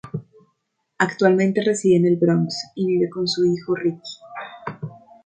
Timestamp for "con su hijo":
3.07-3.75